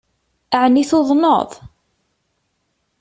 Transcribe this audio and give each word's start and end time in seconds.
Ɛni 0.61 0.83
tuḍneḍ? 0.89 1.51